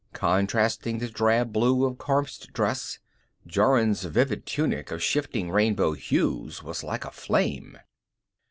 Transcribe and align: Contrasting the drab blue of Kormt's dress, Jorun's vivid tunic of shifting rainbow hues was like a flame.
Contrasting 0.13 0.97
the 0.97 1.07
drab 1.07 1.53
blue 1.53 1.85
of 1.85 1.99
Kormt's 1.99 2.39
dress, 2.47 2.97
Jorun's 3.45 4.03
vivid 4.05 4.47
tunic 4.47 4.89
of 4.89 5.03
shifting 5.03 5.51
rainbow 5.51 5.91
hues 5.93 6.63
was 6.63 6.83
like 6.83 7.05
a 7.05 7.11
flame. 7.11 7.77